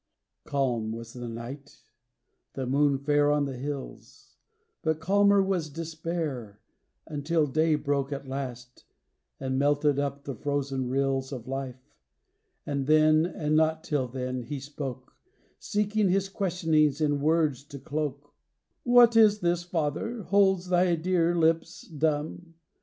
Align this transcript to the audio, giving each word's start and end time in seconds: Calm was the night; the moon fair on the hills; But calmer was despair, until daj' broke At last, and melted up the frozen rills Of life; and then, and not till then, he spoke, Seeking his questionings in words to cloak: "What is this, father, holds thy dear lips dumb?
Calm 0.45 0.91
was 0.91 1.13
the 1.13 1.27
night; 1.27 1.83
the 2.53 2.65
moon 2.65 2.97
fair 2.97 3.31
on 3.31 3.45
the 3.45 3.55
hills; 3.55 4.33
But 4.81 4.99
calmer 4.99 5.43
was 5.43 5.69
despair, 5.69 6.59
until 7.05 7.45
daj' 7.47 7.83
broke 7.83 8.11
At 8.11 8.27
last, 8.27 8.85
and 9.39 9.59
melted 9.59 9.99
up 9.99 10.23
the 10.23 10.33
frozen 10.33 10.89
rills 10.89 11.31
Of 11.31 11.47
life; 11.47 11.99
and 12.65 12.87
then, 12.87 13.27
and 13.27 13.55
not 13.55 13.83
till 13.83 14.07
then, 14.07 14.41
he 14.41 14.59
spoke, 14.59 15.13
Seeking 15.59 16.09
his 16.09 16.29
questionings 16.29 16.99
in 16.99 17.21
words 17.21 17.63
to 17.65 17.77
cloak: 17.77 18.33
"What 18.81 19.15
is 19.15 19.41
this, 19.41 19.61
father, 19.61 20.23
holds 20.23 20.69
thy 20.69 20.95
dear 20.95 21.35
lips 21.35 21.83
dumb? 21.83 22.55